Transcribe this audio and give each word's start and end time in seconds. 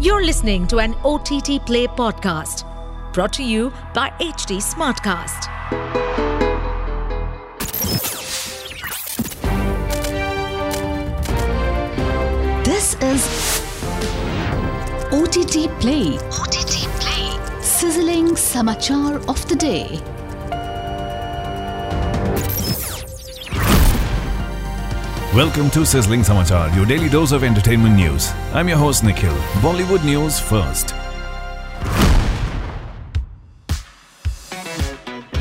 You're 0.00 0.24
listening 0.24 0.68
to 0.68 0.78
an 0.78 0.94
OTT 1.04 1.66
Play 1.66 1.88
podcast 1.88 2.62
brought 3.12 3.32
to 3.32 3.42
you 3.42 3.72
by 3.92 4.10
HT 4.20 4.58
Smartcast. 4.62 5.48
This 12.64 12.94
is 13.02 13.26
OTT 15.10 15.68
Play. 15.80 16.16
OTT 16.30 16.86
Play. 17.00 17.60
Sizzling 17.60 18.36
Samachar 18.36 19.28
of 19.28 19.48
the 19.48 19.56
Day. 19.56 20.00
Welcome 25.38 25.70
to 25.70 25.86
Sizzling 25.86 26.22
Samachar, 26.22 26.74
your 26.74 26.84
daily 26.84 27.08
dose 27.08 27.30
of 27.30 27.44
entertainment 27.44 27.94
news. 27.94 28.32
I'm 28.52 28.66
your 28.66 28.76
host 28.76 29.04
Nikhil. 29.04 29.32
Bollywood 29.62 30.04
news 30.04 30.40
first. 30.40 30.96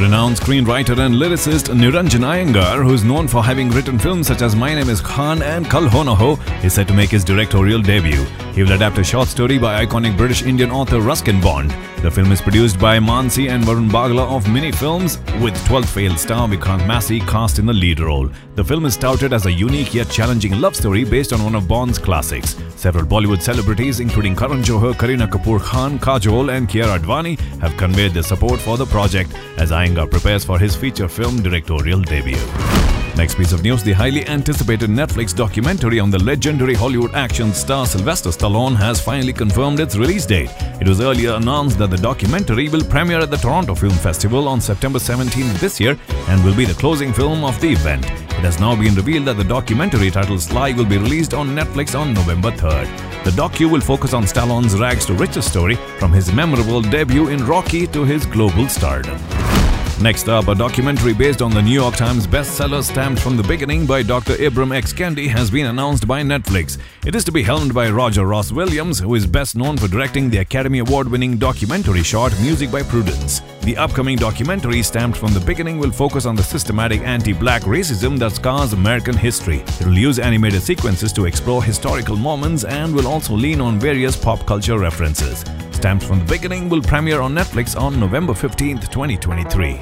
Renowned 0.00 0.36
screenwriter 0.36 0.98
and 0.98 1.16
lyricist 1.16 1.68
Niranjan 1.74 2.24
Iyengar, 2.24 2.82
who 2.82 2.94
is 2.94 3.04
known 3.04 3.28
for 3.28 3.44
having 3.44 3.68
written 3.68 3.98
films 3.98 4.28
such 4.28 4.40
as 4.40 4.56
My 4.56 4.74
Name 4.74 4.88
is 4.88 5.02
Khan 5.02 5.42
and 5.42 5.68
Kal 5.70 5.86
Ho 5.88 6.02
Naa 6.02 6.14
Ho, 6.14 6.38
is 6.64 6.72
set 6.72 6.88
to 6.88 6.94
make 6.94 7.10
his 7.10 7.22
directorial 7.22 7.82
debut. 7.82 8.24
He 8.54 8.62
will 8.62 8.72
adapt 8.72 8.96
a 8.96 9.04
short 9.04 9.28
story 9.28 9.58
by 9.58 9.84
iconic 9.84 10.16
British 10.16 10.42
Indian 10.42 10.70
author 10.70 11.00
Ruskin 11.00 11.38
Bond. 11.42 11.70
The 12.00 12.10
film 12.10 12.32
is 12.32 12.40
produced 12.40 12.80
by 12.80 12.98
Mansi 12.98 13.50
and 13.50 13.62
Varun 13.62 13.90
Bagla 13.90 14.26
of 14.34 14.50
Mini 14.50 14.72
Films, 14.72 15.18
with 15.42 15.54
12th 15.66 15.90
failed 15.90 16.18
star 16.18 16.48
Vikrant 16.48 16.86
Massey 16.86 17.20
cast 17.20 17.58
in 17.58 17.66
the 17.66 17.74
lead 17.74 18.00
role. 18.00 18.30
The 18.54 18.64
film 18.64 18.86
is 18.86 18.96
touted 18.96 19.34
as 19.34 19.44
a 19.44 19.52
unique 19.52 19.92
yet 19.92 20.08
challenging 20.08 20.58
love 20.62 20.74
story 20.74 21.04
based 21.04 21.34
on 21.34 21.44
one 21.44 21.54
of 21.54 21.68
Bond's 21.68 21.98
classics. 21.98 22.56
Several 22.74 23.04
Bollywood 23.04 23.42
celebrities, 23.42 24.00
including 24.00 24.34
Karan 24.34 24.62
Johar, 24.62 24.94
Kareena 24.94 25.28
Kapoor 25.28 25.60
Khan, 25.60 25.98
Kajol, 25.98 26.56
and 26.56 26.66
Kiara 26.66 26.98
Advani, 26.98 27.38
have 27.60 27.76
conveyed 27.76 28.14
their 28.14 28.22
support 28.22 28.58
for 28.58 28.78
the 28.78 28.86
project 28.86 29.36
as 29.58 29.70
Iyengar 29.70 29.89
prepares 29.94 30.44
for 30.44 30.58
his 30.58 30.76
feature 30.76 31.08
film 31.08 31.42
directorial 31.42 32.00
debut. 32.00 32.36
Next 33.16 33.34
piece 33.34 33.52
of 33.52 33.62
news 33.62 33.82
the 33.82 33.92
highly 33.92 34.26
anticipated 34.26 34.88
Netflix 34.88 35.34
documentary 35.34 36.00
on 36.00 36.10
the 36.10 36.18
legendary 36.18 36.74
Hollywood 36.74 37.14
action 37.14 37.52
star 37.52 37.84
Sylvester 37.84 38.30
Stallone 38.30 38.76
has 38.76 39.00
finally 39.00 39.32
confirmed 39.32 39.80
its 39.80 39.96
release 39.96 40.24
date. 40.24 40.50
It 40.80 40.88
was 40.88 41.00
earlier 41.00 41.34
announced 41.34 41.76
that 41.78 41.90
the 41.90 41.98
documentary 41.98 42.68
will 42.68 42.84
premiere 42.84 43.20
at 43.20 43.30
the 43.30 43.36
Toronto 43.36 43.74
Film 43.74 43.92
Festival 43.92 44.48
on 44.48 44.60
September 44.60 44.98
17 44.98 45.52
this 45.54 45.80
year 45.80 45.98
and 46.28 46.44
will 46.44 46.56
be 46.56 46.64
the 46.64 46.74
closing 46.74 47.12
film 47.12 47.44
of 47.44 47.60
the 47.60 47.72
event. 47.72 48.04
It 48.04 48.44
has 48.44 48.58
now 48.58 48.74
been 48.74 48.94
revealed 48.94 49.26
that 49.26 49.36
the 49.36 49.44
documentary 49.44 50.10
titled 50.10 50.40
Sly 50.40 50.72
will 50.72 50.86
be 50.86 50.96
released 50.96 51.34
on 51.34 51.48
Netflix 51.48 51.98
on 51.98 52.14
November 52.14 52.50
3rd. 52.52 53.24
The 53.24 53.32
docu 53.32 53.70
will 53.70 53.82
focus 53.82 54.14
on 54.14 54.22
Stallone's 54.22 54.78
rags 54.78 55.04
to 55.06 55.14
riches 55.14 55.44
story 55.44 55.74
from 55.98 56.12
his 56.12 56.32
memorable 56.32 56.80
debut 56.80 57.28
in 57.28 57.44
Rocky 57.44 57.86
to 57.88 58.04
his 58.04 58.24
global 58.24 58.66
stardom. 58.68 59.18
Next 60.00 60.30
up, 60.30 60.48
a 60.48 60.54
documentary 60.54 61.12
based 61.12 61.42
on 61.42 61.50
the 61.50 61.60
New 61.60 61.74
York 61.74 61.94
Times 61.94 62.26
bestseller 62.26 62.82
Stamped 62.82 63.20
from 63.20 63.36
the 63.36 63.42
Beginning 63.42 63.84
by 63.84 64.02
Dr. 64.02 64.32
Ibram 64.32 64.74
X. 64.74 64.94
Kendi 64.94 65.28
has 65.28 65.50
been 65.50 65.66
announced 65.66 66.08
by 66.08 66.22
Netflix. 66.22 66.78
It 67.04 67.14
is 67.14 67.22
to 67.24 67.32
be 67.32 67.42
helmed 67.42 67.74
by 67.74 67.90
Roger 67.90 68.24
Ross 68.24 68.50
Williams, 68.50 68.98
who 68.98 69.14
is 69.14 69.26
best 69.26 69.56
known 69.56 69.76
for 69.76 69.88
directing 69.88 70.30
the 70.30 70.38
Academy 70.38 70.78
Award 70.78 71.06
winning 71.06 71.36
documentary 71.36 72.02
short 72.02 72.32
Music 72.40 72.72
by 72.72 72.82
Prudence. 72.82 73.42
The 73.62 73.76
upcoming 73.76 74.16
documentary, 74.16 74.82
Stamped 74.82 75.18
from 75.18 75.34
the 75.34 75.40
Beginning, 75.40 75.78
will 75.78 75.90
focus 75.90 76.24
on 76.24 76.34
the 76.34 76.42
systematic 76.42 77.02
anti 77.02 77.34
black 77.34 77.62
racism 77.62 78.18
that 78.18 78.32
scars 78.32 78.72
American 78.72 79.14
history. 79.14 79.58
It 79.80 79.84
will 79.84 79.98
use 79.98 80.18
animated 80.18 80.62
sequences 80.62 81.12
to 81.12 81.26
explore 81.26 81.62
historical 81.62 82.16
moments 82.16 82.64
and 82.64 82.94
will 82.94 83.06
also 83.06 83.34
lean 83.34 83.60
on 83.60 83.78
various 83.78 84.16
pop 84.16 84.46
culture 84.46 84.78
references. 84.78 85.44
Stamped 85.72 86.04
from 86.04 86.20
the 86.20 86.24
Beginning 86.24 86.70
will 86.70 86.82
premiere 86.82 87.20
on 87.20 87.34
Netflix 87.34 87.78
on 87.78 88.00
November 88.00 88.32
15th, 88.32 88.90
2023. 88.90 89.80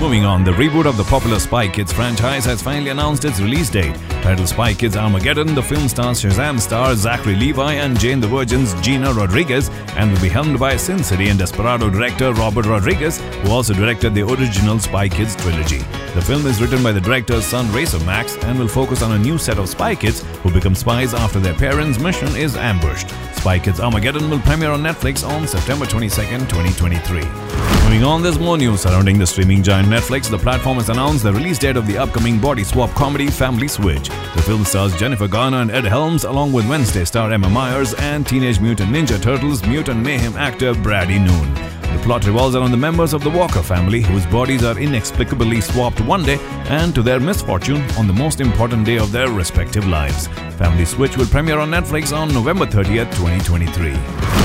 Moving 0.00 0.26
on, 0.26 0.44
the 0.44 0.52
reboot 0.52 0.84
of 0.84 0.98
the 0.98 1.04
popular 1.04 1.38
Spy 1.38 1.68
Kids 1.68 1.90
franchise 1.90 2.44
has 2.44 2.60
finally 2.60 2.90
announced 2.90 3.24
its 3.24 3.40
release 3.40 3.70
date. 3.70 3.94
Titled 4.22 4.48
Spy 4.48 4.74
Kids 4.74 4.96
Armageddon, 4.96 5.54
the 5.54 5.62
film 5.62 5.88
stars 5.88 6.20
Shazam 6.22 6.60
star 6.60 6.94
Zachary 6.94 7.34
Levi 7.34 7.72
and 7.74 7.98
Jane 7.98 8.20
the 8.20 8.26
Virgin's 8.26 8.74
Gina 8.82 9.12
Rodriguez 9.14 9.70
and 9.96 10.12
will 10.12 10.20
be 10.20 10.28
helmed 10.28 10.58
by 10.58 10.76
Sin 10.76 11.02
City 11.02 11.28
and 11.28 11.38
Desperado 11.38 11.88
director 11.88 12.32
Robert 12.34 12.66
Rodriguez, 12.66 13.05
who 13.14 13.50
also 13.50 13.72
directed 13.72 14.14
the 14.14 14.22
original 14.22 14.78
Spy 14.78 15.08
Kids 15.08 15.36
trilogy. 15.36 15.78
The 16.16 16.22
film 16.22 16.46
is 16.46 16.60
written 16.60 16.82
by 16.82 16.92
the 16.92 17.00
director's 17.00 17.44
son 17.44 17.70
Racer 17.72 18.00
Max 18.00 18.36
and 18.44 18.58
will 18.58 18.68
focus 18.68 19.02
on 19.02 19.12
a 19.12 19.18
new 19.18 19.38
set 19.38 19.58
of 19.58 19.68
spy 19.68 19.94
kids 19.94 20.22
who 20.42 20.50
become 20.50 20.74
spies 20.74 21.14
after 21.14 21.38
their 21.38 21.54
parents' 21.54 22.00
mission 22.00 22.34
is 22.36 22.56
ambushed. 22.56 23.10
Spy 23.36 23.58
Kids 23.58 23.80
Armageddon 23.80 24.28
will 24.28 24.40
premiere 24.40 24.70
on 24.70 24.82
Netflix 24.82 25.28
on 25.28 25.46
September 25.46 25.86
22, 25.86 26.08
2023. 26.16 27.20
Moving 27.84 28.02
on, 28.02 28.22
there's 28.22 28.38
more 28.38 28.56
news 28.58 28.80
surrounding 28.80 29.18
the 29.18 29.26
streaming 29.26 29.62
giant 29.62 29.88
Netflix. 29.88 30.28
The 30.28 30.38
platform 30.38 30.78
has 30.78 30.88
announced 30.88 31.22
the 31.22 31.32
release 31.32 31.58
date 31.58 31.76
of 31.76 31.86
the 31.86 31.98
upcoming 31.98 32.40
body 32.40 32.64
swap 32.64 32.90
comedy 32.94 33.28
Family 33.28 33.68
Switch. 33.68 34.08
The 34.08 34.42
film 34.42 34.64
stars 34.64 34.98
Jennifer 34.98 35.28
Garner 35.28 35.58
and 35.58 35.70
Ed 35.70 35.84
Helms, 35.84 36.24
along 36.24 36.52
with 36.52 36.68
Wednesday 36.68 37.04
star 37.04 37.30
Emma 37.30 37.48
Myers 37.48 37.94
and 37.94 38.26
Teenage 38.26 38.58
Mutant 38.58 38.90
Ninja 38.90 39.22
Turtles 39.22 39.64
mutant 39.66 40.02
mayhem 40.02 40.34
actor 40.36 40.74
Brady 40.74 41.18
Noon. 41.18 41.54
The 41.54 42.02
plot 42.02 42.26
revolves 42.26 42.56
around 42.56 42.72
the 42.72 42.76
members 42.96 43.12
of 43.12 43.22
the 43.22 43.28
Walker 43.28 43.62
family 43.62 44.00
whose 44.00 44.24
bodies 44.24 44.64
are 44.64 44.78
inexplicably 44.78 45.60
swapped 45.60 46.00
one 46.00 46.22
day 46.22 46.38
and 46.70 46.94
to 46.94 47.02
their 47.02 47.20
misfortune 47.20 47.82
on 47.98 48.06
the 48.06 48.12
most 48.14 48.40
important 48.40 48.86
day 48.86 48.96
of 48.96 49.12
their 49.12 49.28
respective 49.28 49.86
lives. 49.86 50.28
Family 50.56 50.86
Switch 50.86 51.14
will 51.18 51.26
premiere 51.26 51.58
on 51.58 51.70
Netflix 51.70 52.16
on 52.16 52.32
November 52.32 52.64
30th, 52.64 53.10
2023. 53.16 53.92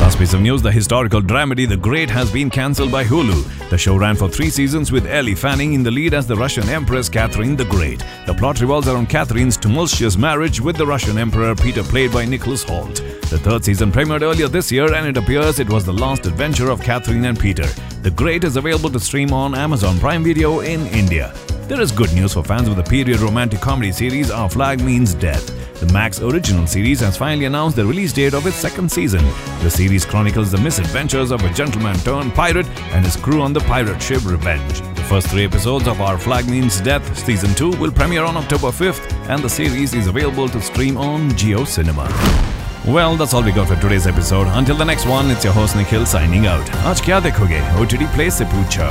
Last 0.00 0.16
piece 0.16 0.32
of 0.32 0.40
news 0.40 0.62
the 0.62 0.72
historical 0.72 1.20
dramedy 1.20 1.68
The 1.68 1.76
Great 1.76 2.08
has 2.08 2.32
been 2.32 2.48
cancelled 2.48 2.90
by 2.90 3.04
Hulu. 3.04 3.68
The 3.68 3.76
show 3.76 3.98
ran 3.98 4.16
for 4.16 4.30
three 4.30 4.48
seasons 4.48 4.90
with 4.90 5.06
Elle 5.06 5.34
Fanning 5.34 5.74
in 5.74 5.82
the 5.82 5.90
lead 5.90 6.14
as 6.14 6.26
the 6.26 6.36
Russian 6.36 6.70
Empress 6.70 7.10
Catherine 7.10 7.54
the 7.54 7.66
Great. 7.66 8.02
The 8.24 8.32
plot 8.32 8.62
revolves 8.62 8.88
around 8.88 9.10
Catherine's 9.10 9.58
tumultuous 9.58 10.16
marriage 10.16 10.58
with 10.58 10.78
the 10.78 10.86
Russian 10.86 11.18
Emperor 11.18 11.54
Peter, 11.54 11.82
played 11.82 12.12
by 12.12 12.24
Nicholas 12.24 12.64
Hoult. 12.64 13.17
The 13.30 13.38
third 13.38 13.62
season 13.62 13.92
premiered 13.92 14.22
earlier 14.22 14.48
this 14.48 14.72
year, 14.72 14.94
and 14.94 15.06
it 15.06 15.18
appears 15.18 15.58
it 15.58 15.68
was 15.68 15.84
the 15.84 15.92
last 15.92 16.24
adventure 16.24 16.70
of 16.70 16.80
Catherine 16.80 17.26
and 17.26 17.38
Peter. 17.38 17.66
The 18.00 18.10
Great 18.10 18.42
is 18.42 18.56
available 18.56 18.88
to 18.88 18.98
stream 18.98 19.34
on 19.34 19.54
Amazon 19.54 19.98
Prime 19.98 20.24
Video 20.24 20.60
in 20.60 20.86
India. 20.86 21.34
There 21.68 21.78
is 21.78 21.92
good 21.92 22.10
news 22.14 22.32
for 22.32 22.42
fans 22.42 22.68
of 22.68 22.76
the 22.76 22.82
period 22.82 23.20
romantic 23.20 23.60
comedy 23.60 23.92
series 23.92 24.30
Our 24.30 24.48
Flag 24.48 24.82
Means 24.82 25.12
Death. 25.12 25.46
The 25.78 25.92
Max 25.92 26.22
original 26.22 26.66
series 26.66 27.00
has 27.00 27.18
finally 27.18 27.44
announced 27.44 27.76
the 27.76 27.84
release 27.84 28.14
date 28.14 28.32
of 28.32 28.46
its 28.46 28.56
second 28.56 28.90
season. 28.90 29.22
The 29.60 29.70
series 29.70 30.06
chronicles 30.06 30.50
the 30.50 30.56
misadventures 30.56 31.30
of 31.30 31.44
a 31.44 31.52
gentleman 31.52 31.98
turned 31.98 32.32
pirate 32.32 32.66
and 32.94 33.04
his 33.04 33.16
crew 33.16 33.42
on 33.42 33.52
the 33.52 33.60
pirate 33.60 34.00
ship 34.00 34.24
Revenge. 34.24 34.80
The 34.96 35.04
first 35.04 35.28
three 35.28 35.44
episodes 35.44 35.86
of 35.86 36.00
Our 36.00 36.16
Flag 36.16 36.48
Means 36.48 36.80
Death 36.80 37.18
Season 37.18 37.54
2 37.54 37.72
will 37.72 37.92
premiere 37.92 38.24
on 38.24 38.38
October 38.38 38.68
5th, 38.68 39.12
and 39.28 39.44
the 39.44 39.50
series 39.50 39.92
is 39.92 40.06
available 40.06 40.48
to 40.48 40.62
stream 40.62 40.96
on 40.96 41.28
JioCinema. 41.32 42.57
Well, 42.86 43.16
that's 43.16 43.34
all 43.34 43.42
we 43.42 43.50
got 43.52 43.68
for 43.68 43.76
today's 43.76 44.06
episode. 44.06 44.46
Until 44.48 44.76
the 44.76 44.84
next 44.84 45.06
one, 45.06 45.30
it's 45.30 45.44
your 45.44 45.52
host 45.52 45.76
Nikhil 45.76 46.06
signing 46.06 46.46
out. 46.46 46.64
Aaj 46.84 47.02
kya 47.02 47.20
dekhoge? 47.20 47.60
OTT 47.80 48.06
Play 48.14 48.30
se 48.30 48.44
poocho. 48.44 48.90